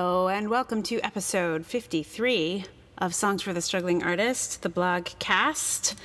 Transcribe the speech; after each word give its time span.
Hello, 0.00 0.28
and 0.28 0.48
welcome 0.48 0.84
to 0.84 1.00
episode 1.00 1.66
53 1.66 2.64
of 2.98 3.12
Songs 3.12 3.42
for 3.42 3.52
the 3.52 3.60
Struggling 3.60 4.04
Artist, 4.04 4.62
the 4.62 4.68
blog 4.68 5.06
cast. 5.18 5.96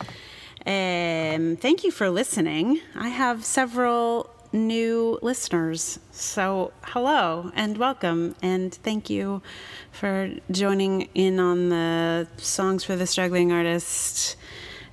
Um, 0.65 1.57
thank 1.57 1.83
you 1.83 1.91
for 1.91 2.09
listening. 2.09 2.81
I 2.95 3.09
have 3.09 3.45
several 3.45 4.31
new 4.51 5.19
listeners. 5.21 5.99
So, 6.09 6.73
hello 6.81 7.51
and 7.53 7.77
welcome, 7.77 8.35
and 8.41 8.73
thank 8.73 9.11
you 9.11 9.43
for 9.91 10.31
joining 10.49 11.01
in 11.13 11.39
on 11.39 11.69
the 11.69 12.27
Songs 12.37 12.83
for 12.83 12.95
the 12.95 13.05
Struggling 13.05 13.51
Artist 13.51 14.37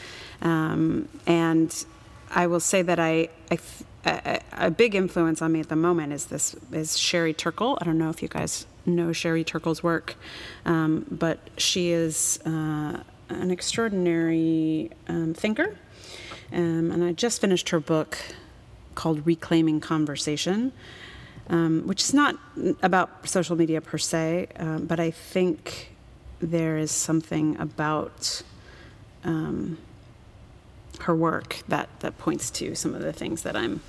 Um, 0.43 1.09
and 1.27 1.85
I 2.31 2.47
will 2.47 2.61
say 2.61 2.83
that 2.83 2.99
I, 2.99 3.29
I 3.51 3.59
a, 4.05 4.41
a, 4.53 4.71
big 4.71 4.95
influence 4.95 5.43
on 5.43 5.53
me 5.53 5.61
at 5.61 5.69
the 5.69 5.77
moment 5.77 6.13
is 6.13 6.27
this 6.27 6.57
is 6.73 6.99
Sherry 6.99 7.35
Turkle. 7.35 7.77
I 7.81 7.85
don't 7.85 7.99
know 7.99 8.09
if 8.09 8.23
you 8.23 8.29
guys 8.29 8.67
know 8.87 9.13
Sherry 9.13 9.45
Turkle's 9.45 9.83
work, 9.83 10.15
um, 10.65 11.05
but 11.11 11.39
she 11.59 11.91
is 11.91 12.41
uh, 12.47 13.03
an 13.29 13.51
extraordinary 13.51 14.91
um, 15.07 15.35
thinker 15.35 15.77
um, 16.53 16.91
and 16.91 17.05
I 17.05 17.13
just 17.13 17.41
finished 17.41 17.69
her 17.69 17.81
book 17.81 18.19
called 18.95 19.27
Reclaiming 19.27 19.81
Conversation, 19.81 20.73
um, 21.49 21.87
which 21.87 22.03
is 22.03 22.15
not 22.15 22.37
about 22.83 23.29
social 23.29 23.57
media 23.57 23.81
per 23.81 23.99
se, 23.99 24.49
um, 24.57 24.87
but 24.87 25.01
I 25.01 25.11
think 25.11 25.93
there 26.41 26.79
is 26.79 26.91
something 26.91 27.57
about 27.59 28.43
um, 29.25 29.79
her 31.01 31.15
work 31.15 31.59
that, 31.69 31.89
that 32.01 32.19
points 32.19 32.51
to 32.51 32.75
some 32.75 32.95
of 32.95 33.03
the 33.03 33.13
things 33.13 33.43
that 33.43 33.57
I'm 33.57 33.81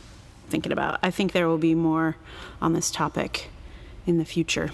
thinking 0.50 0.72
about. 0.72 1.00
I 1.02 1.12
think 1.12 1.32
there 1.32 1.48
will 1.48 1.58
be 1.58 1.76
more 1.76 2.18
on 2.62 2.74
this 2.74 2.92
topic 2.92 3.50
in 4.06 4.18
the 4.18 4.26
future. 4.26 4.72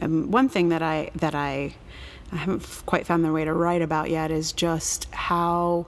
Um, 0.00 0.30
one 0.30 0.48
thing 0.48 0.68
that 0.68 0.82
I 0.82 1.10
that 1.16 1.34
I 1.34 1.74
I 2.30 2.36
haven't 2.36 2.82
quite 2.86 3.06
found 3.06 3.24
the 3.24 3.32
way 3.32 3.44
to 3.44 3.52
write 3.52 3.82
about 3.82 4.10
yet 4.10 4.30
is 4.30 4.52
just 4.52 5.12
how 5.12 5.86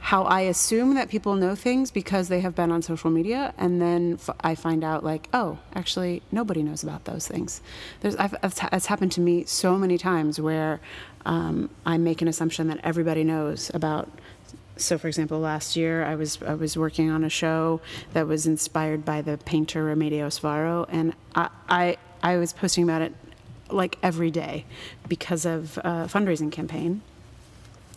how 0.00 0.24
I 0.24 0.40
assume 0.42 0.94
that 0.94 1.10
people 1.10 1.34
know 1.34 1.54
things 1.54 1.90
because 1.90 2.28
they 2.28 2.40
have 2.40 2.54
been 2.54 2.72
on 2.72 2.82
social 2.82 3.10
media, 3.10 3.52
and 3.58 3.80
then 3.80 4.14
f- 4.14 4.34
I 4.40 4.54
find 4.54 4.82
out 4.82 5.04
like, 5.04 5.28
oh, 5.32 5.58
actually, 5.74 6.22
nobody 6.32 6.62
knows 6.62 6.82
about 6.82 7.04
those 7.04 7.28
things. 7.28 7.60
There's, 8.00 8.16
I've, 8.16 8.34
it's 8.42 8.86
happened 8.86 9.12
to 9.12 9.20
me 9.20 9.44
so 9.44 9.76
many 9.76 9.98
times 9.98 10.40
where 10.40 10.80
um, 11.26 11.68
I 11.84 11.98
make 11.98 12.22
an 12.22 12.28
assumption 12.28 12.68
that 12.68 12.80
everybody 12.82 13.24
knows 13.24 13.70
about. 13.74 14.10
So, 14.76 14.96
for 14.96 15.08
example, 15.08 15.38
last 15.38 15.76
year 15.76 16.02
I 16.04 16.14
was 16.14 16.40
I 16.42 16.54
was 16.54 16.76
working 16.76 17.10
on 17.10 17.22
a 17.22 17.28
show 17.28 17.82
that 18.14 18.26
was 18.26 18.46
inspired 18.46 19.04
by 19.04 19.20
the 19.20 19.36
painter 19.36 19.94
Remedios 19.94 20.40
Varo, 20.40 20.86
and 20.88 21.14
I, 21.34 21.50
I 21.68 21.96
I 22.22 22.38
was 22.38 22.54
posting 22.54 22.84
about 22.84 23.02
it 23.02 23.14
like 23.68 23.98
every 24.02 24.30
day 24.30 24.64
because 25.08 25.44
of 25.44 25.76
a 25.78 26.08
fundraising 26.08 26.50
campaign 26.50 27.02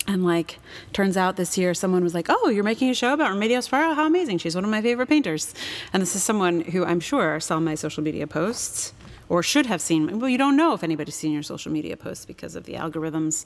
and 0.08 0.24
like, 0.26 0.60
turns 0.92 1.16
out 1.18 1.36
this 1.36 1.58
year 1.58 1.74
someone 1.74 2.04
was 2.04 2.14
like, 2.14 2.28
"Oh, 2.30 2.50
you're 2.50 2.64
making 2.64 2.90
a 2.90 2.94
show 2.94 3.14
about 3.14 3.32
Remedios 3.32 3.70
Varo? 3.70 3.94
How 3.94 4.06
amazing! 4.06 4.38
She's 4.38 4.56
one 4.56 4.64
of 4.64 4.70
my 4.70 4.82
favorite 4.82 5.08
painters." 5.10 5.54
And 5.92 6.02
this 6.02 6.16
is 6.16 6.24
someone 6.24 6.62
who 6.62 6.86
I'm 6.86 7.00
sure 7.00 7.40
saw 7.40 7.60
my 7.60 7.76
social 7.76 8.04
media 8.04 8.28
posts 8.28 8.94
or 9.30 9.42
should 9.42 9.66
have 9.66 9.82
seen. 9.82 10.20
Well, 10.20 10.30
you 10.30 10.38
don't 10.38 10.56
know 10.56 10.74
if 10.74 10.84
anybody's 10.84 11.16
seen 11.16 11.32
your 11.32 11.44
social 11.44 11.72
media 11.72 11.98
posts 11.98 12.26
because 12.26 12.56
of 12.56 12.66
the 12.66 12.74
algorithms 12.74 13.46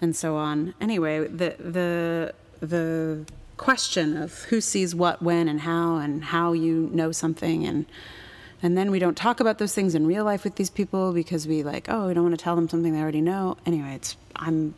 and 0.00 0.14
so 0.14 0.36
on. 0.36 0.74
Anyway, 0.80 1.26
the 1.26 1.56
the 1.58 2.34
the 2.60 3.24
question 3.56 4.16
of 4.16 4.42
who 4.44 4.60
sees 4.60 4.94
what, 4.94 5.22
when, 5.22 5.48
and 5.48 5.60
how, 5.60 5.96
and 5.96 6.24
how 6.24 6.52
you 6.52 6.90
know 6.92 7.12
something, 7.12 7.64
and 7.64 7.86
and 8.62 8.76
then 8.76 8.90
we 8.90 8.98
don't 8.98 9.16
talk 9.16 9.40
about 9.40 9.58
those 9.58 9.74
things 9.74 9.94
in 9.94 10.06
real 10.06 10.24
life 10.24 10.44
with 10.44 10.56
these 10.56 10.70
people 10.70 11.12
because 11.12 11.46
we 11.46 11.62
like, 11.62 11.86
oh, 11.88 12.08
we 12.08 12.14
don't 12.14 12.24
want 12.24 12.38
to 12.38 12.42
tell 12.42 12.56
them 12.56 12.68
something 12.68 12.92
they 12.92 13.00
already 13.00 13.20
know. 13.20 13.56
Anyway, 13.66 13.94
it's 13.94 14.16
I'm 14.36 14.74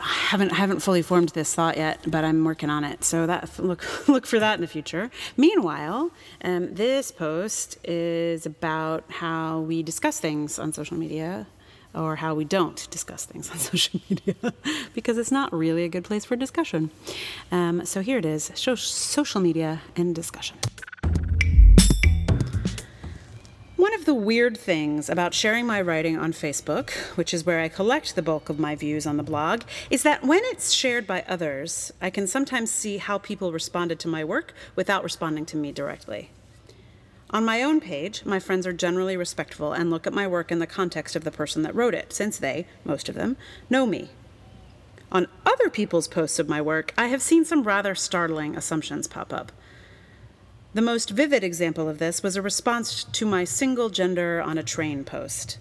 I 0.00 0.04
haven't 0.04 0.52
I 0.52 0.56
haven't 0.56 0.80
fully 0.80 1.02
formed 1.02 1.30
this 1.30 1.54
thought 1.54 1.76
yet, 1.76 2.00
but 2.06 2.24
I'm 2.24 2.44
working 2.44 2.70
on 2.70 2.84
it. 2.84 3.04
So 3.04 3.26
that 3.26 3.58
look 3.58 3.84
look 4.08 4.26
for 4.26 4.38
that 4.38 4.54
in 4.54 4.60
the 4.60 4.66
future. 4.66 5.10
Meanwhile, 5.36 6.10
um, 6.44 6.74
this 6.74 7.10
post 7.10 7.78
is 7.84 8.46
about 8.46 9.04
how 9.08 9.60
we 9.60 9.82
discuss 9.82 10.20
things 10.20 10.58
on 10.58 10.72
social 10.72 10.96
media, 10.96 11.46
or 11.94 12.16
how 12.16 12.34
we 12.34 12.44
don't 12.44 12.88
discuss 12.90 13.24
things 13.24 13.50
on 13.50 13.58
social 13.70 14.00
media, 14.08 14.54
because 14.94 15.18
it's 15.18 15.32
not 15.32 15.52
really 15.52 15.84
a 15.84 15.88
good 15.88 16.04
place 16.04 16.24
for 16.24 16.36
discussion. 16.36 16.90
Um, 17.50 17.84
so 17.84 18.00
here 18.00 18.18
it 18.18 18.24
is: 18.24 18.50
social 18.54 19.40
media 19.40 19.82
and 19.96 20.14
discussion. 20.14 20.56
One 23.82 23.94
of 23.94 24.04
the 24.04 24.14
weird 24.14 24.56
things 24.56 25.08
about 25.08 25.34
sharing 25.34 25.66
my 25.66 25.80
writing 25.80 26.16
on 26.16 26.32
Facebook, 26.32 26.92
which 27.16 27.34
is 27.34 27.44
where 27.44 27.58
I 27.58 27.68
collect 27.68 28.14
the 28.14 28.22
bulk 28.22 28.48
of 28.48 28.60
my 28.60 28.76
views 28.76 29.08
on 29.08 29.16
the 29.16 29.24
blog, 29.24 29.62
is 29.90 30.04
that 30.04 30.22
when 30.22 30.40
it's 30.44 30.70
shared 30.70 31.04
by 31.04 31.24
others, 31.26 31.92
I 32.00 32.08
can 32.08 32.28
sometimes 32.28 32.70
see 32.70 32.98
how 32.98 33.18
people 33.18 33.50
responded 33.50 33.98
to 33.98 34.06
my 34.06 34.22
work 34.22 34.54
without 34.76 35.02
responding 35.02 35.44
to 35.46 35.56
me 35.56 35.72
directly. 35.72 36.30
On 37.30 37.44
my 37.44 37.60
own 37.60 37.80
page, 37.80 38.24
my 38.24 38.38
friends 38.38 38.68
are 38.68 38.72
generally 38.72 39.16
respectful 39.16 39.72
and 39.72 39.90
look 39.90 40.06
at 40.06 40.14
my 40.14 40.28
work 40.28 40.52
in 40.52 40.60
the 40.60 40.66
context 40.68 41.16
of 41.16 41.24
the 41.24 41.32
person 41.32 41.62
that 41.62 41.74
wrote 41.74 41.92
it, 41.92 42.12
since 42.12 42.38
they, 42.38 42.68
most 42.84 43.08
of 43.08 43.16
them, 43.16 43.36
know 43.68 43.84
me. 43.84 44.10
On 45.10 45.26
other 45.44 45.68
people's 45.68 46.06
posts 46.06 46.38
of 46.38 46.48
my 46.48 46.62
work, 46.62 46.94
I 46.96 47.08
have 47.08 47.20
seen 47.20 47.44
some 47.44 47.64
rather 47.64 47.96
startling 47.96 48.56
assumptions 48.56 49.08
pop 49.08 49.32
up. 49.32 49.50
The 50.74 50.80
most 50.80 51.10
vivid 51.10 51.44
example 51.44 51.86
of 51.86 51.98
this 51.98 52.22
was 52.22 52.34
a 52.34 52.40
response 52.40 53.04
to 53.04 53.26
my 53.26 53.44
single 53.44 53.90
gender 53.90 54.40
on 54.40 54.56
a 54.56 54.62
train 54.62 55.04
post. 55.04 55.58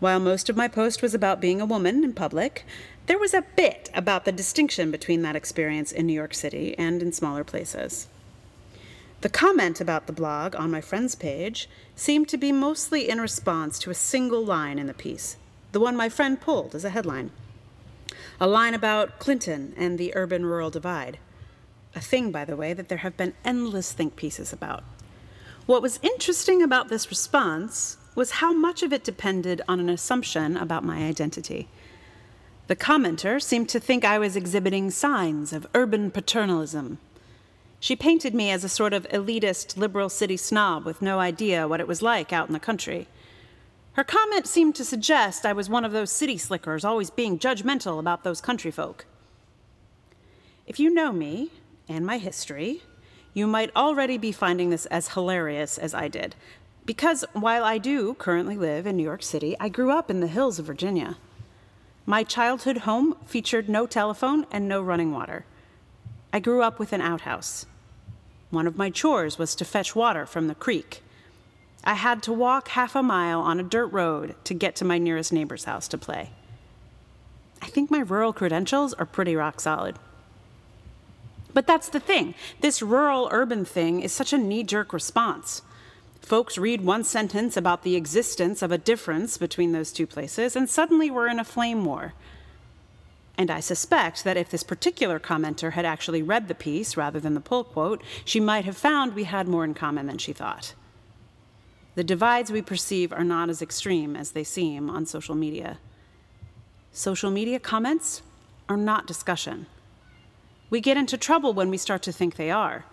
While 0.00 0.20
most 0.20 0.50
of 0.50 0.56
my 0.56 0.68
post 0.68 1.00
was 1.00 1.14
about 1.14 1.40
being 1.40 1.62
a 1.62 1.66
woman 1.66 2.04
in 2.04 2.12
public, 2.12 2.66
there 3.06 3.18
was 3.18 3.32
a 3.32 3.46
bit 3.56 3.88
about 3.94 4.26
the 4.26 4.32
distinction 4.32 4.90
between 4.90 5.22
that 5.22 5.34
experience 5.34 5.92
in 5.92 6.06
New 6.06 6.12
York 6.12 6.34
City 6.34 6.76
and 6.76 7.00
in 7.00 7.10
smaller 7.10 7.42
places. 7.42 8.06
The 9.22 9.30
comment 9.30 9.80
about 9.80 10.06
the 10.06 10.12
blog 10.12 10.54
on 10.56 10.70
my 10.70 10.82
friend's 10.82 11.14
page 11.14 11.66
seemed 11.96 12.28
to 12.28 12.36
be 12.36 12.52
mostly 12.52 13.08
in 13.08 13.22
response 13.22 13.78
to 13.78 13.90
a 13.90 13.94
single 13.94 14.44
line 14.44 14.78
in 14.78 14.88
the 14.88 14.94
piece, 14.94 15.38
the 15.72 15.80
one 15.80 15.96
my 15.96 16.10
friend 16.10 16.38
pulled 16.38 16.74
as 16.74 16.84
a 16.84 16.90
headline. 16.90 17.30
A 18.38 18.46
line 18.46 18.74
about 18.74 19.18
Clinton 19.18 19.72
and 19.78 19.96
the 19.96 20.14
urban 20.14 20.44
rural 20.44 20.68
divide. 20.68 21.18
A 21.98 22.00
thing, 22.00 22.30
by 22.30 22.44
the 22.44 22.54
way, 22.54 22.74
that 22.74 22.88
there 22.88 22.98
have 22.98 23.16
been 23.16 23.34
endless 23.44 23.92
think 23.92 24.14
pieces 24.14 24.52
about. 24.52 24.84
What 25.66 25.82
was 25.82 25.98
interesting 26.00 26.62
about 26.62 26.88
this 26.88 27.10
response 27.10 27.96
was 28.14 28.38
how 28.38 28.52
much 28.52 28.84
of 28.84 28.92
it 28.92 29.02
depended 29.02 29.62
on 29.66 29.80
an 29.80 29.88
assumption 29.88 30.56
about 30.56 30.84
my 30.84 30.98
identity. 30.98 31.66
The 32.68 32.76
commenter 32.76 33.42
seemed 33.42 33.68
to 33.70 33.80
think 33.80 34.04
I 34.04 34.20
was 34.20 34.36
exhibiting 34.36 34.92
signs 34.92 35.52
of 35.52 35.66
urban 35.74 36.12
paternalism. 36.12 36.98
She 37.80 37.96
painted 37.96 38.32
me 38.32 38.52
as 38.52 38.62
a 38.62 38.68
sort 38.68 38.92
of 38.92 39.08
elitist 39.08 39.76
liberal 39.76 40.08
city 40.08 40.36
snob 40.36 40.84
with 40.84 41.02
no 41.02 41.18
idea 41.18 41.66
what 41.66 41.80
it 41.80 41.88
was 41.88 42.00
like 42.00 42.32
out 42.32 42.46
in 42.46 42.52
the 42.52 42.60
country. 42.60 43.08
Her 43.94 44.04
comment 44.04 44.46
seemed 44.46 44.76
to 44.76 44.84
suggest 44.84 45.44
I 45.44 45.52
was 45.52 45.68
one 45.68 45.84
of 45.84 45.90
those 45.90 46.12
city 46.12 46.38
slickers 46.38 46.84
always 46.84 47.10
being 47.10 47.40
judgmental 47.40 47.98
about 47.98 48.22
those 48.22 48.40
country 48.40 48.70
folk. 48.70 49.04
If 50.64 50.78
you 50.78 50.94
know 50.94 51.10
me 51.10 51.50
and 51.88 52.04
my 52.04 52.18
history, 52.18 52.82
you 53.34 53.46
might 53.46 53.74
already 53.74 54.18
be 54.18 54.32
finding 54.32 54.70
this 54.70 54.86
as 54.86 55.08
hilarious 55.08 55.78
as 55.78 55.94
I 55.94 56.08
did. 56.08 56.34
Because 56.84 57.24
while 57.32 57.64
I 57.64 57.78
do 57.78 58.14
currently 58.14 58.56
live 58.56 58.86
in 58.86 58.96
New 58.96 59.02
York 59.02 59.22
City, 59.22 59.56
I 59.60 59.68
grew 59.68 59.90
up 59.90 60.10
in 60.10 60.20
the 60.20 60.26
hills 60.26 60.58
of 60.58 60.66
Virginia. 60.66 61.16
My 62.06 62.24
childhood 62.24 62.78
home 62.78 63.16
featured 63.26 63.68
no 63.68 63.86
telephone 63.86 64.46
and 64.50 64.66
no 64.66 64.80
running 64.80 65.12
water. 65.12 65.44
I 66.32 66.40
grew 66.40 66.62
up 66.62 66.78
with 66.78 66.92
an 66.92 67.00
outhouse. 67.00 67.66
One 68.50 68.66
of 68.66 68.78
my 68.78 68.88
chores 68.88 69.38
was 69.38 69.54
to 69.56 69.64
fetch 69.64 69.94
water 69.94 70.24
from 70.24 70.46
the 70.46 70.54
creek. 70.54 71.02
I 71.84 71.94
had 71.94 72.22
to 72.24 72.32
walk 72.32 72.68
half 72.68 72.96
a 72.96 73.02
mile 73.02 73.40
on 73.40 73.60
a 73.60 73.62
dirt 73.62 73.88
road 73.88 74.34
to 74.44 74.54
get 74.54 74.74
to 74.76 74.84
my 74.84 74.98
nearest 74.98 75.32
neighbor's 75.32 75.64
house 75.64 75.88
to 75.88 75.98
play. 75.98 76.30
I 77.60 77.66
think 77.66 77.90
my 77.90 78.00
rural 78.00 78.32
credentials 78.32 78.94
are 78.94 79.06
pretty 79.06 79.36
rock 79.36 79.60
solid. 79.60 79.96
But 81.54 81.66
that's 81.66 81.88
the 81.88 82.00
thing. 82.00 82.34
This 82.60 82.82
rural 82.82 83.28
urban 83.32 83.64
thing 83.64 84.00
is 84.00 84.12
such 84.12 84.32
a 84.32 84.38
knee 84.38 84.62
jerk 84.62 84.92
response. 84.92 85.62
Folks 86.20 86.58
read 86.58 86.82
one 86.82 87.04
sentence 87.04 87.56
about 87.56 87.82
the 87.82 87.96
existence 87.96 88.60
of 88.60 88.70
a 88.70 88.78
difference 88.78 89.38
between 89.38 89.72
those 89.72 89.92
two 89.92 90.06
places, 90.06 90.54
and 90.54 90.68
suddenly 90.68 91.10
we're 91.10 91.28
in 91.28 91.40
a 91.40 91.44
flame 91.44 91.84
war. 91.84 92.12
And 93.38 93.50
I 93.50 93.60
suspect 93.60 94.24
that 94.24 94.36
if 94.36 94.50
this 94.50 94.64
particular 94.64 95.20
commenter 95.20 95.72
had 95.72 95.84
actually 95.84 96.22
read 96.22 96.48
the 96.48 96.54
piece 96.54 96.96
rather 96.96 97.20
than 97.20 97.34
the 97.34 97.40
pull 97.40 97.64
quote, 97.64 98.02
she 98.24 98.40
might 98.40 98.64
have 98.64 98.76
found 98.76 99.14
we 99.14 99.24
had 99.24 99.46
more 99.46 99.64
in 99.64 99.74
common 99.74 100.06
than 100.06 100.18
she 100.18 100.32
thought. 100.32 100.74
The 101.94 102.04
divides 102.04 102.52
we 102.52 102.62
perceive 102.62 103.12
are 103.12 103.24
not 103.24 103.48
as 103.48 103.62
extreme 103.62 104.16
as 104.16 104.32
they 104.32 104.44
seem 104.44 104.90
on 104.90 105.06
social 105.06 105.34
media. 105.34 105.78
Social 106.92 107.30
media 107.30 107.58
comments 107.58 108.22
are 108.68 108.76
not 108.76 109.06
discussion. 109.06 109.66
We 110.70 110.80
get 110.80 110.96
into 110.96 111.16
trouble 111.16 111.54
when 111.54 111.70
we 111.70 111.78
start 111.78 112.02
to 112.02 112.12
think 112.12 112.36
they 112.36 112.50
are. 112.50 112.84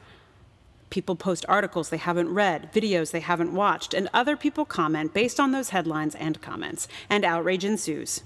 People 0.90 1.16
post 1.16 1.46
articles 1.50 1.90
they 1.90 1.98
haven't 1.98 2.34
read, 2.34 2.72
videos 2.72 3.12
they 3.12 3.20
haven't 3.20 3.54
watched, 3.54 3.94
and 3.94 4.10
other 4.14 4.38
people 4.38 4.66
comment 4.66 5.14
based 5.14 5.40
on 5.40 5.52
those 5.52 5.70
headlines 5.70 6.16
and 6.16 6.42
comments, 6.42 6.88
and 7.10 7.26
outrage 7.26 7.66
ensues. 7.66 8.22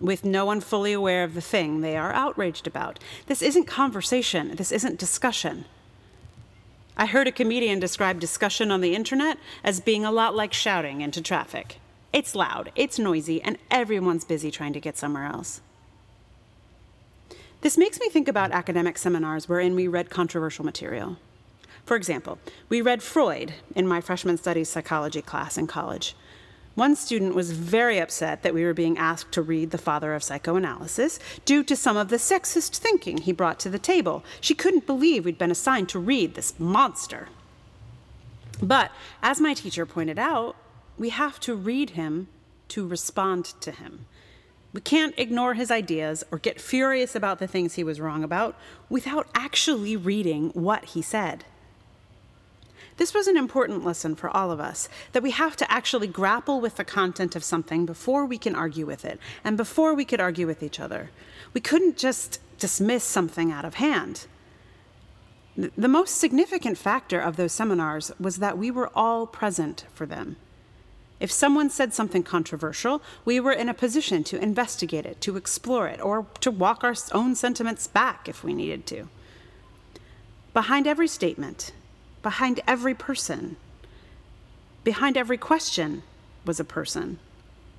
With 0.00 0.24
no 0.24 0.44
one 0.44 0.60
fully 0.60 0.92
aware 0.92 1.24
of 1.24 1.34
the 1.34 1.40
thing 1.40 1.80
they 1.80 1.96
are 1.96 2.12
outraged 2.12 2.66
about. 2.66 2.98
This 3.26 3.42
isn't 3.42 3.66
conversation, 3.66 4.56
this 4.56 4.72
isn't 4.72 4.98
discussion. 4.98 5.64
I 6.96 7.06
heard 7.06 7.28
a 7.28 7.32
comedian 7.32 7.78
describe 7.78 8.20
discussion 8.20 8.70
on 8.70 8.80
the 8.80 8.94
internet 8.94 9.38
as 9.62 9.80
being 9.80 10.04
a 10.04 10.12
lot 10.12 10.34
like 10.34 10.52
shouting 10.52 11.00
into 11.00 11.20
traffic. 11.20 11.78
It's 12.12 12.34
loud, 12.34 12.72
it's 12.74 12.98
noisy, 12.98 13.42
and 13.42 13.58
everyone's 13.70 14.24
busy 14.24 14.50
trying 14.50 14.72
to 14.72 14.80
get 14.80 14.96
somewhere 14.96 15.26
else. 15.26 15.60
This 17.60 17.76
makes 17.76 17.98
me 17.98 18.08
think 18.08 18.28
about 18.28 18.52
academic 18.52 18.98
seminars 18.98 19.48
wherein 19.48 19.74
we 19.74 19.88
read 19.88 20.10
controversial 20.10 20.64
material. 20.64 21.16
For 21.84 21.96
example, 21.96 22.38
we 22.68 22.80
read 22.80 23.02
Freud 23.02 23.54
in 23.74 23.88
my 23.88 24.00
freshman 24.00 24.36
studies 24.36 24.68
psychology 24.68 25.22
class 25.22 25.58
in 25.58 25.66
college. 25.66 26.14
One 26.76 26.94
student 26.94 27.34
was 27.34 27.50
very 27.50 27.98
upset 27.98 28.44
that 28.44 28.54
we 28.54 28.64
were 28.64 28.74
being 28.74 28.96
asked 28.96 29.32
to 29.32 29.42
read 29.42 29.72
The 29.72 29.78
Father 29.78 30.14
of 30.14 30.22
Psychoanalysis 30.22 31.18
due 31.44 31.64
to 31.64 31.74
some 31.74 31.96
of 31.96 32.08
the 32.08 32.18
sexist 32.18 32.76
thinking 32.76 33.18
he 33.18 33.32
brought 33.32 33.58
to 33.60 33.70
the 33.70 33.80
table. 33.80 34.24
She 34.40 34.54
couldn't 34.54 34.86
believe 34.86 35.24
we'd 35.24 35.38
been 35.38 35.50
assigned 35.50 35.88
to 35.88 35.98
read 35.98 36.34
this 36.34 36.60
monster. 36.60 37.28
But 38.62 38.92
as 39.20 39.40
my 39.40 39.54
teacher 39.54 39.84
pointed 39.86 40.20
out, 40.20 40.54
we 40.96 41.08
have 41.08 41.40
to 41.40 41.56
read 41.56 41.90
him 41.90 42.28
to 42.68 42.86
respond 42.86 43.46
to 43.60 43.72
him. 43.72 44.06
We 44.72 44.80
can't 44.80 45.14
ignore 45.18 45.54
his 45.54 45.70
ideas 45.70 46.24
or 46.30 46.38
get 46.38 46.60
furious 46.60 47.14
about 47.14 47.38
the 47.38 47.46
things 47.46 47.74
he 47.74 47.84
was 47.84 48.00
wrong 48.00 48.22
about 48.22 48.54
without 48.88 49.28
actually 49.34 49.96
reading 49.96 50.50
what 50.50 50.86
he 50.86 51.02
said. 51.02 51.44
This 52.98 53.14
was 53.14 53.28
an 53.28 53.36
important 53.36 53.84
lesson 53.84 54.16
for 54.16 54.28
all 54.28 54.50
of 54.50 54.60
us 54.60 54.88
that 55.12 55.22
we 55.22 55.30
have 55.30 55.56
to 55.56 55.70
actually 55.70 56.08
grapple 56.08 56.60
with 56.60 56.76
the 56.76 56.84
content 56.84 57.36
of 57.36 57.44
something 57.44 57.86
before 57.86 58.26
we 58.26 58.38
can 58.38 58.56
argue 58.56 58.86
with 58.86 59.04
it 59.04 59.20
and 59.44 59.56
before 59.56 59.94
we 59.94 60.04
could 60.04 60.20
argue 60.20 60.46
with 60.46 60.62
each 60.62 60.80
other. 60.80 61.10
We 61.54 61.60
couldn't 61.60 61.96
just 61.96 62.40
dismiss 62.58 63.04
something 63.04 63.52
out 63.52 63.64
of 63.64 63.74
hand. 63.74 64.26
The 65.56 65.88
most 65.88 66.18
significant 66.18 66.76
factor 66.76 67.20
of 67.20 67.36
those 67.36 67.52
seminars 67.52 68.12
was 68.18 68.36
that 68.36 68.58
we 68.58 68.70
were 68.70 68.90
all 68.94 69.26
present 69.26 69.86
for 69.94 70.04
them. 70.04 70.36
If 71.20 71.32
someone 71.32 71.68
said 71.68 71.92
something 71.92 72.22
controversial, 72.22 73.02
we 73.24 73.40
were 73.40 73.52
in 73.52 73.68
a 73.68 73.74
position 73.74 74.22
to 74.24 74.40
investigate 74.40 75.04
it, 75.04 75.20
to 75.22 75.36
explore 75.36 75.88
it, 75.88 76.00
or 76.00 76.26
to 76.40 76.50
walk 76.50 76.84
our 76.84 76.94
own 77.12 77.34
sentiments 77.34 77.86
back 77.86 78.28
if 78.28 78.44
we 78.44 78.54
needed 78.54 78.86
to. 78.86 79.08
Behind 80.54 80.86
every 80.86 81.08
statement, 81.08 81.72
behind 82.22 82.60
every 82.66 82.94
person, 82.94 83.56
behind 84.84 85.16
every 85.16 85.38
question 85.38 86.02
was 86.44 86.60
a 86.60 86.64
person, 86.64 87.18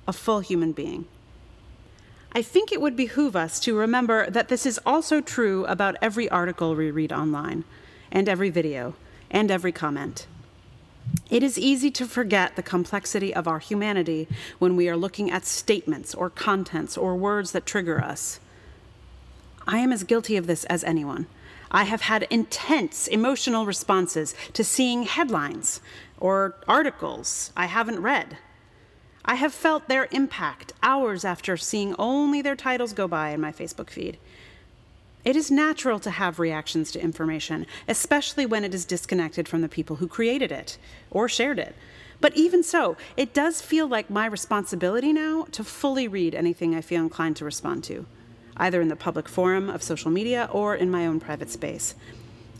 a 0.06 0.12
full 0.12 0.40
human 0.40 0.72
being. 0.72 1.06
I 2.32 2.42
think 2.42 2.70
it 2.70 2.80
would 2.80 2.94
behoove 2.94 3.34
us 3.34 3.58
to 3.60 3.76
remember 3.76 4.30
that 4.30 4.48
this 4.48 4.64
is 4.64 4.78
also 4.86 5.20
true 5.20 5.64
about 5.64 5.96
every 6.00 6.28
article 6.28 6.74
we 6.74 6.90
read 6.90 7.12
online, 7.12 7.64
and 8.12 8.28
every 8.28 8.50
video, 8.50 8.94
and 9.30 9.50
every 9.50 9.72
comment. 9.72 10.26
It 11.30 11.42
is 11.42 11.58
easy 11.58 11.90
to 11.92 12.06
forget 12.06 12.56
the 12.56 12.62
complexity 12.62 13.34
of 13.34 13.46
our 13.46 13.60
humanity 13.60 14.26
when 14.58 14.76
we 14.76 14.88
are 14.88 14.96
looking 14.96 15.30
at 15.30 15.44
statements 15.46 16.14
or 16.14 16.28
contents 16.28 16.98
or 16.98 17.16
words 17.16 17.52
that 17.52 17.66
trigger 17.66 18.02
us. 18.02 18.40
I 19.66 19.78
am 19.78 19.92
as 19.92 20.02
guilty 20.02 20.36
of 20.36 20.46
this 20.46 20.64
as 20.64 20.82
anyone. 20.82 21.26
I 21.70 21.84
have 21.84 22.02
had 22.02 22.24
intense 22.30 23.06
emotional 23.06 23.64
responses 23.64 24.34
to 24.54 24.64
seeing 24.64 25.04
headlines 25.04 25.80
or 26.18 26.56
articles 26.66 27.52
I 27.56 27.66
haven't 27.66 28.02
read. 28.02 28.38
I 29.24 29.36
have 29.36 29.54
felt 29.54 29.88
their 29.88 30.08
impact 30.10 30.72
hours 30.82 31.24
after 31.24 31.56
seeing 31.56 31.94
only 31.98 32.42
their 32.42 32.56
titles 32.56 32.92
go 32.92 33.06
by 33.06 33.30
in 33.30 33.40
my 33.40 33.52
Facebook 33.52 33.90
feed. 33.90 34.18
It 35.24 35.36
is 35.36 35.50
natural 35.50 35.98
to 36.00 36.10
have 36.10 36.38
reactions 36.38 36.90
to 36.92 37.02
information, 37.02 37.66
especially 37.86 38.46
when 38.46 38.64
it 38.64 38.74
is 38.74 38.84
disconnected 38.84 39.48
from 39.48 39.60
the 39.60 39.68
people 39.68 39.96
who 39.96 40.08
created 40.08 40.50
it 40.50 40.78
or 41.10 41.28
shared 41.28 41.58
it. 41.58 41.74
But 42.20 42.36
even 42.36 42.62
so, 42.62 42.96
it 43.16 43.32
does 43.32 43.60
feel 43.60 43.86
like 43.86 44.10
my 44.10 44.26
responsibility 44.26 45.12
now 45.12 45.46
to 45.52 45.64
fully 45.64 46.08
read 46.08 46.34
anything 46.34 46.74
I 46.74 46.80
feel 46.80 47.02
inclined 47.02 47.36
to 47.36 47.44
respond 47.44 47.84
to 47.84 48.06
either 48.56 48.82
in 48.82 48.88
the 48.88 48.96
public 48.96 49.26
forum 49.26 49.70
of 49.70 49.82
social 49.82 50.10
media 50.10 50.46
or 50.52 50.74
in 50.74 50.90
my 50.90 51.06
own 51.06 51.18
private 51.18 51.50
space. 51.50 51.94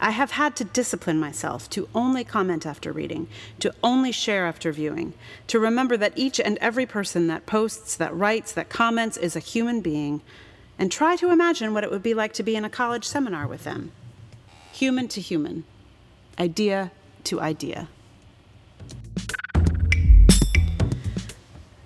I 0.00 0.12
have 0.12 0.30
had 0.30 0.56
to 0.56 0.64
discipline 0.64 1.20
myself 1.20 1.68
to 1.70 1.88
only 1.94 2.24
comment 2.24 2.64
after 2.64 2.90
reading, 2.90 3.28
to 3.58 3.74
only 3.84 4.12
share 4.12 4.46
after 4.46 4.72
viewing, 4.72 5.12
to 5.48 5.58
remember 5.58 5.98
that 5.98 6.14
each 6.16 6.40
and 6.40 6.56
every 6.58 6.86
person 6.86 7.26
that 7.26 7.44
posts, 7.44 7.96
that 7.96 8.16
writes, 8.16 8.52
that 8.52 8.70
comments 8.70 9.18
is 9.18 9.36
a 9.36 9.40
human 9.40 9.82
being, 9.82 10.22
and 10.80 10.90
try 10.90 11.14
to 11.14 11.30
imagine 11.30 11.74
what 11.74 11.84
it 11.84 11.90
would 11.90 12.02
be 12.02 12.14
like 12.14 12.32
to 12.32 12.42
be 12.42 12.56
in 12.56 12.64
a 12.64 12.70
college 12.70 13.04
seminar 13.04 13.46
with 13.46 13.64
them. 13.64 13.92
Human 14.72 15.08
to 15.08 15.20
human, 15.20 15.64
idea 16.38 16.90
to 17.24 17.38
idea. 17.38 17.88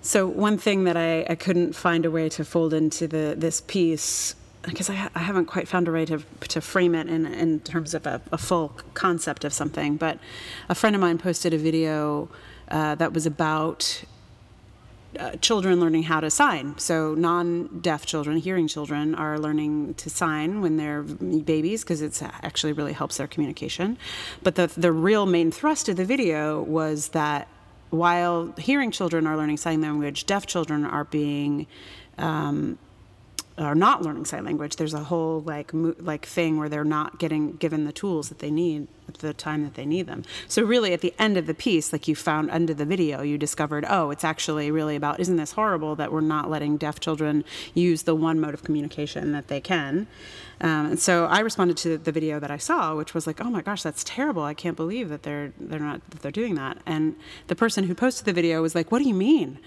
So 0.01 0.25
one 0.25 0.57
thing 0.57 0.85
that 0.85 0.95
I, 0.95 1.25
I 1.29 1.35
couldn't 1.35 1.73
find 1.73 2.05
a 2.05 2.11
way 2.11 2.29
to 2.29 2.45
fold 2.45 2.73
into 2.73 3.05
the 3.05 3.35
this 3.37 3.59
piece 3.59 4.35
because 4.61 4.89
I, 4.89 5.09
I, 5.13 5.19
haven't 5.19 5.45
quite 5.45 5.67
found 5.67 5.87
a 5.87 5.91
way 5.91 6.05
to, 6.05 6.23
to 6.47 6.61
frame 6.61 6.95
it 6.95 7.07
in, 7.07 7.27
in 7.27 7.59
terms 7.59 7.93
of 7.93 8.07
a, 8.07 8.19
a 8.31 8.37
full 8.37 8.69
concept 8.95 9.43
of 9.43 9.53
something. 9.53 9.97
But 9.97 10.17
a 10.69 10.75
friend 10.75 10.95
of 10.95 11.01
mine 11.01 11.19
posted 11.19 11.53
a 11.53 11.57
video 11.57 12.29
uh, 12.69 12.95
that 12.95 13.13
was 13.13 13.27
about 13.27 14.03
uh, 15.17 15.35
children 15.37 15.79
learning 15.79 16.03
how 16.03 16.19
to 16.19 16.29
sign. 16.29 16.77
So 16.77 17.15
non-deaf 17.15 18.05
children, 18.05 18.37
hearing 18.37 18.67
children, 18.67 19.15
are 19.15 19.37
learning 19.39 19.95
to 19.95 20.09
sign 20.09 20.61
when 20.61 20.77
they're 20.77 21.03
babies 21.03 21.83
because 21.83 22.01
it 22.01 22.21
actually 22.41 22.73
really 22.73 22.93
helps 22.93 23.17
their 23.17 23.27
communication. 23.27 23.97
But 24.43 24.55
the 24.55 24.67
the 24.67 24.91
real 24.91 25.25
main 25.25 25.51
thrust 25.51 25.89
of 25.89 25.95
the 25.95 26.05
video 26.05 26.61
was 26.61 27.09
that 27.09 27.47
while 27.89 28.53
hearing 28.57 28.91
children 28.91 29.27
are 29.27 29.37
learning 29.37 29.57
sign 29.57 29.81
language, 29.81 30.25
deaf 30.25 30.45
children 30.45 30.85
are 30.85 31.05
being 31.05 31.67
um, 32.17 32.77
are 33.57 33.75
not 33.75 34.01
learning 34.01 34.25
sign 34.25 34.43
language. 34.43 34.75
There's 34.75 34.93
a 34.93 35.05
whole 35.05 35.41
like 35.41 35.73
mo- 35.73 35.95
like 35.99 36.25
thing 36.25 36.57
where 36.57 36.67
they're 36.67 36.83
not 36.83 37.19
getting 37.19 37.53
given 37.53 37.85
the 37.85 37.93
tools 37.93 38.29
that 38.29 38.39
they 38.39 38.51
need 38.51 38.87
at 39.07 39.15
the 39.15 39.33
time 39.33 39.63
that 39.63 39.75
they 39.75 39.85
need 39.85 40.07
them. 40.07 40.23
So 40.47 40.63
really, 40.63 40.91
at 40.91 41.01
the 41.01 41.13
end 41.17 41.37
of 41.37 41.45
the 41.47 41.53
piece, 41.53 41.93
like 41.93 42.07
you 42.07 42.15
found 42.15 42.51
under 42.51 42.73
the 42.73 42.85
video, 42.85 43.21
you 43.21 43.37
discovered, 43.37 43.85
oh, 43.87 44.09
it's 44.09 44.23
actually 44.23 44.71
really 44.71 44.95
about 44.95 45.19
isn't 45.19 45.37
this 45.37 45.53
horrible 45.53 45.95
that 45.95 46.11
we're 46.11 46.21
not 46.21 46.49
letting 46.49 46.75
deaf 46.75 46.99
children 46.99 47.45
use 47.73 48.03
the 48.03 48.15
one 48.15 48.39
mode 48.39 48.53
of 48.53 48.63
communication 48.63 49.31
that 49.31 49.47
they 49.47 49.61
can. 49.61 50.07
Um, 50.61 50.87
and 50.87 50.99
so 50.99 51.25
I 51.25 51.39
responded 51.39 51.77
to 51.77 51.97
the 51.97 52.11
video 52.11 52.39
that 52.39 52.51
I 52.51 52.57
saw, 52.57 52.95
which 52.95 53.13
was 53.13 53.27
like, 53.27 53.39
"Oh 53.39 53.49
my 53.49 53.61
gosh, 53.61 53.83
that's 53.83 54.03
terrible! 54.03 54.43
I 54.43 54.53
can't 54.53 54.77
believe 54.77 55.09
that 55.09 55.23
they're 55.23 55.53
they're 55.59 55.79
not 55.79 56.01
that 56.09 56.21
they're 56.21 56.31
doing 56.31 56.55
that." 56.55 56.77
And 56.85 57.15
the 57.47 57.55
person 57.55 57.85
who 57.85 57.95
posted 57.95 58.25
the 58.25 58.33
video 58.33 58.61
was 58.61 58.75
like, 58.75 58.91
"What 58.91 59.01
do 59.01 59.07
you 59.07 59.13
mean?" 59.13 59.59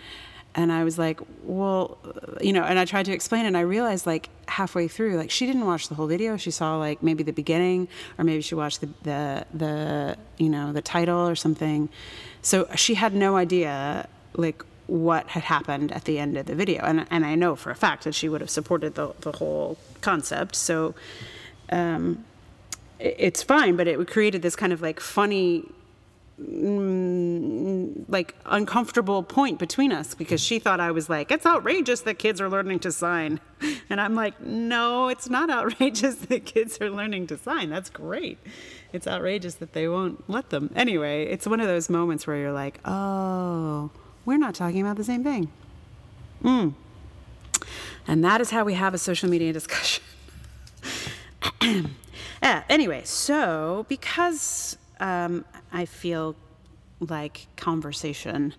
And 0.59 0.73
I 0.73 0.83
was 0.89 0.97
like, 0.99 1.21
"Well, 1.45 1.99
you 2.41 2.53
know," 2.53 2.65
and 2.65 2.79
I 2.83 2.85
tried 2.85 3.07
to 3.11 3.13
explain, 3.13 3.47
and 3.47 3.57
I 3.57 3.61
realized 3.77 4.05
like 4.07 4.29
halfway 4.59 4.87
through, 4.89 5.17
like 5.23 5.31
she 5.31 5.45
didn't 5.47 5.67
watch 5.73 5.89
the 5.89 5.95
whole 5.95 6.09
video. 6.15 6.37
She 6.37 6.51
saw 6.51 6.77
like 6.87 6.99
maybe 7.09 7.23
the 7.23 7.37
beginning, 7.43 7.87
or 8.19 8.25
maybe 8.25 8.43
she 8.43 8.57
watched 8.57 8.81
the 8.81 8.89
the, 9.11 9.47
the 9.63 10.17
you 10.45 10.51
know 10.55 10.73
the 10.73 10.83
title 10.83 11.29
or 11.29 11.37
something. 11.37 11.89
So 12.43 12.67
she 12.75 12.95
had 12.95 13.13
no 13.15 13.37
idea 13.37 14.09
like 14.35 14.65
what 14.89 15.29
had 15.29 15.45
happened 15.45 15.93
at 15.93 16.05
the 16.05 16.19
end 16.19 16.37
of 16.37 16.47
the 16.47 16.55
video. 16.55 16.83
And, 16.83 17.07
and 17.11 17.25
I 17.25 17.35
know 17.35 17.55
for 17.55 17.71
a 17.71 17.75
fact 17.75 18.05
that 18.05 18.15
she 18.15 18.29
would 18.29 18.41
have 18.41 18.51
supported 18.51 18.95
the, 18.95 19.15
the 19.21 19.33
whole 19.33 19.77
concept. 20.01 20.57
So 20.57 20.95
um, 21.71 22.25
it's 22.99 23.43
fine, 23.43 23.77
but 23.77 23.87
it 23.87 24.09
created 24.09 24.41
this 24.43 24.57
kind 24.57 24.73
of 24.73 24.81
like 24.81 24.99
funny, 24.99 25.65
mm, 26.41 28.05
like 28.09 28.35
uncomfortable 28.47 29.23
point 29.23 29.59
between 29.59 29.93
us 29.93 30.15
because 30.15 30.41
she 30.41 30.59
thought 30.59 30.81
I 30.81 30.91
was 30.91 31.09
like, 31.09 31.31
it's 31.31 31.47
outrageous 31.47 32.01
that 32.03 32.19
kids 32.19 32.41
are 32.41 32.49
learning 32.49 32.81
to 32.81 32.93
sign. 32.93 33.41
And 33.91 34.03
I'm 34.03 34.15
like, 34.15 34.39
no, 34.41 35.09
it's 35.09 35.31
not 35.31 35.49
outrageous 35.59 36.17
that 36.17 36.45
kids 36.45 36.79
are 36.81 36.91
learning 36.91 37.27
to 37.29 37.39
sign. 37.39 37.71
That's 37.71 37.89
great. 37.89 38.39
It's 38.93 39.07
outrageous 39.07 39.55
that 39.57 39.73
they 39.73 39.89
won't 39.89 40.29
let 40.29 40.51
them. 40.51 40.71
Anyway, 40.77 41.25
it's 41.25 41.47
one 41.47 41.59
of 41.59 41.67
those 41.67 41.89
moments 41.89 42.27
where 42.27 42.37
you're 42.37 42.53
like, 42.53 42.81
oh, 42.85 43.91
we're 44.27 44.37
not 44.37 44.55
talking 44.55 44.83
about 44.83 44.97
the 44.97 45.05
same 45.05 45.25
thing. 45.25 45.51
Mm. 46.45 46.75
And 48.07 48.25
that 48.25 48.41
is 48.41 48.51
how 48.51 48.65
we 48.65 48.75
have 48.75 48.95
a 48.95 48.99
social 48.99 49.29
media 49.29 49.53
discussion. 49.55 50.05
yeah, 51.63 52.63
anyway, 52.69 53.03
so 53.05 53.87
because 53.89 54.77
um, 55.01 55.45
I 55.73 55.85
feel 55.85 56.37
like 57.01 57.47
conversation 57.57 58.55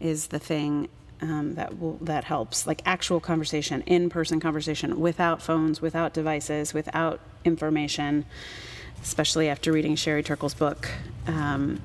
is 0.00 0.28
the 0.28 0.38
thing 0.38 0.88
um, 1.20 1.54
that 1.54 1.78
will, 1.78 1.96
that 2.02 2.24
helps, 2.24 2.66
like 2.66 2.82
actual 2.84 3.20
conversation, 3.20 3.82
in-person 3.82 4.40
conversation, 4.40 5.00
without 5.00 5.40
phones, 5.40 5.80
without 5.80 6.12
devices, 6.12 6.74
without 6.74 7.20
information. 7.44 8.24
Especially 9.02 9.48
after 9.48 9.70
reading 9.70 9.96
Sherry 9.96 10.22
Turkle's 10.22 10.54
book, 10.54 10.88
um, 11.26 11.80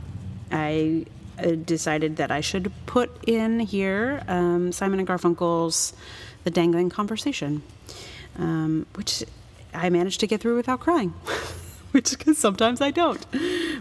I 0.51 1.05
uh, 1.37 1.51
decided 1.51 2.15
that 2.15 2.31
I 2.31 2.41
should 2.41 2.71
put 2.85 3.11
in 3.27 3.59
here 3.59 4.23
um, 4.27 4.71
Simon 4.71 4.99
and 4.99 5.07
Garfunkel's 5.07 5.93
The 6.43 6.49
Dangling 6.49 6.89
Conversation, 6.89 7.61
um, 8.37 8.85
which 8.95 9.23
I 9.73 9.89
managed 9.89 10.19
to 10.21 10.27
get 10.27 10.41
through 10.41 10.55
without 10.55 10.79
crying, 10.79 11.09
which 11.91 12.17
because 12.17 12.37
sometimes 12.37 12.81
I 12.81 12.91
don't. 12.91 13.25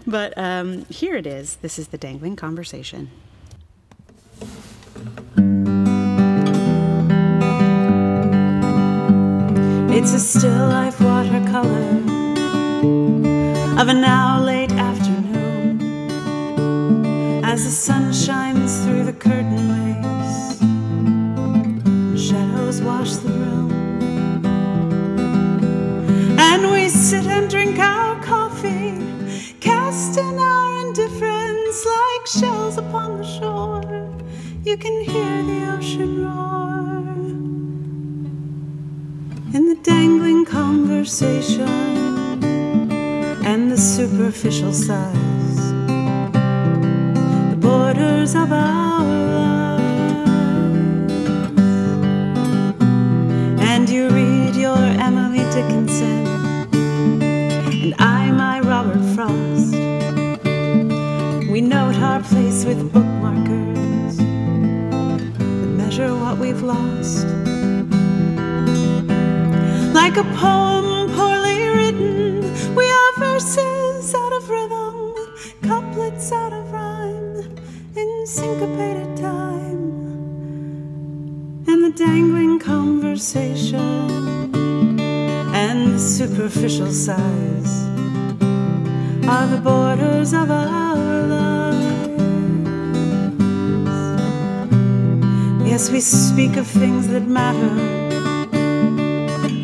But 0.09 0.33
um, 0.37 0.85
here 0.85 1.15
it 1.15 1.27
is. 1.27 1.57
This 1.57 1.77
is 1.77 1.89
The 1.89 1.97
Dangling 1.99 2.35
Conversation. 2.35 3.11
It's 9.91 10.13
a 10.13 10.19
still 10.19 10.67
life 10.69 10.99
watercolor 10.99 12.01
of 13.79 13.87
a 13.87 13.93
now 13.93 14.41
late 14.41 14.71
afternoon 14.71 15.79
as 17.45 17.63
the 17.65 17.69
sun 17.69 18.11
shines 18.11 18.83
through 18.83 19.03
the 19.03 19.13
curtain 19.13 19.69
lace. 19.69 20.57
Shadows 22.19 22.81
wash 22.81 23.11
the 23.17 23.29
room, 23.29 23.71
and 26.39 26.71
we 26.71 26.89
sit 26.89 27.27
and 27.27 27.47
drink 27.47 27.77
our 27.77 27.98
upon 32.99 33.17
the 33.17 33.23
shore. 33.23 34.09
You 34.63 34.77
can 34.77 35.03
hear 35.03 35.43
the 35.43 35.77
ocean 35.77 36.25
roar 36.25 36.99
in 39.53 39.69
the 39.69 39.77
dangling 39.83 40.45
conversation 40.45 41.67
and 43.45 43.71
the 43.71 43.77
superficial 43.77 44.73
sighs 44.73 45.57
the 47.51 47.57
borders 47.59 48.35
of 48.35 48.51
our 48.51 49.03
lives. 49.35 50.43
And 53.71 53.89
you 53.89 54.09
read 54.09 54.55
your 54.55 54.77
Emily 55.07 55.45
Dickinson, 55.55 56.27
and 56.73 57.95
I 57.97 58.31
my 58.31 58.59
Robert 58.59 59.03
Frost. 59.15 59.48
With 62.69 62.93
bookmarkers 62.93 64.17
that 64.17 65.71
measure 65.81 66.13
what 66.15 66.37
we've 66.37 66.61
lost. 66.61 67.25
Like 69.91 70.17
a 70.17 70.25
poem 70.37 71.09
poorly 71.15 71.61
written, 71.77 72.75
we 72.75 72.85
are 72.99 73.11
verses 73.17 74.13
out 74.13 74.33
of 74.33 74.47
rhythm, 74.51 75.15
couplets 75.63 76.31
out 76.31 76.53
of 76.53 76.71
rhyme, 76.71 77.55
in 77.95 78.27
syncopated 78.27 79.17
time 79.17 79.89
and 81.71 81.83
the 81.87 81.93
dangling 81.97 82.59
conversation 82.59 83.97
and 85.63 85.95
the 85.95 85.99
superficial 85.99 86.91
sighs 86.91 87.71
are 89.27 89.47
the 89.47 89.59
borders 89.63 90.33
of 90.33 90.51
our 90.51 91.23
lives. 91.25 91.58
Yes, 95.69 95.91
we 95.91 96.01
speak 96.01 96.57
of 96.57 96.65
things 96.65 97.07
that 97.09 97.27
matter 97.27 97.69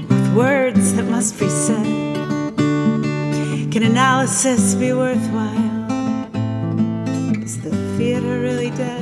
with 0.08 0.36
words 0.36 0.94
that 0.94 1.06
must 1.06 1.40
be 1.40 1.50
said. 1.50 1.84
Can 3.72 3.82
analysis 3.82 4.76
be 4.76 4.94
worthwhile? 4.94 5.90
Is 7.44 7.60
the 7.60 7.72
theater 7.98 8.40
really 8.40 8.70
dead. 8.70 9.02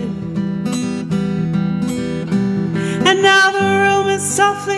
And 3.06 3.22
now 3.22 3.52
the 3.52 3.68
room 3.84 4.08
is 4.08 4.24
softly 4.24 4.73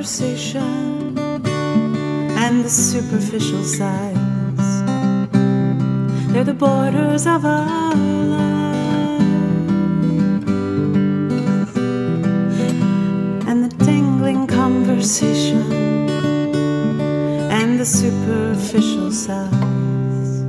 conversation 0.00 1.18
and 2.38 2.64
the 2.64 2.70
superficial 2.70 3.62
sighs. 3.62 4.66
They're 6.32 6.42
the 6.42 6.54
borders 6.54 7.26
of 7.26 7.44
our 7.44 7.94
lives. 7.94 9.26
And 13.46 13.62
the 13.66 13.84
tingling 13.84 14.46
conversation 14.46 15.70
and 17.52 17.78
the 17.78 17.84
superficial 17.84 19.12
sighs, 19.12 20.40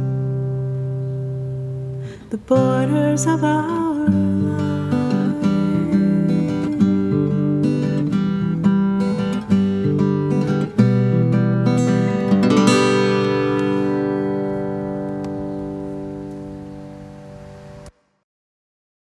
the 2.30 2.38
borders 2.38 3.26
of 3.28 3.44
our 3.44 3.91